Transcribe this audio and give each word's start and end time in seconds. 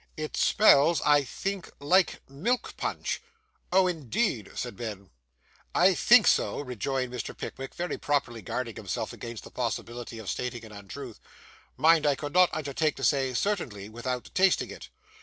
'It 0.17 0.35
smells, 0.35 0.99
I 1.05 1.23
think, 1.23 1.69
like 1.77 2.27
milk 2.27 2.75
punch.' 2.75 3.21
Oh, 3.71 3.85
indeed?' 3.85 4.51
said 4.55 4.75
Ben. 4.75 5.11
'I 5.75 5.89
_think 5.89 6.23
_so,' 6.25 6.65
rejoined 6.65 7.13
Mr. 7.13 7.37
Pickwick, 7.37 7.75
very 7.75 7.99
properly 7.99 8.41
guarding 8.41 8.77
himself 8.77 9.13
against 9.13 9.43
the 9.43 9.51
possibility 9.51 10.17
of 10.17 10.27
stating 10.27 10.65
an 10.65 10.71
untruth; 10.71 11.19
'mind, 11.77 12.07
I 12.07 12.15
could 12.15 12.33
not 12.33 12.49
undertake 12.51 12.95
to 12.95 13.03
say 13.03 13.35
certainly, 13.35 13.89
without 13.89 14.31
tasting 14.33 14.71
it. 14.71 14.89